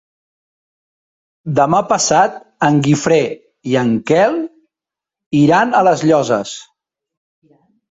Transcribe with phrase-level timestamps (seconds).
[1.59, 3.19] Demà passat en Guifré
[3.73, 4.41] i en Quel
[5.45, 6.59] iran a les Llosses.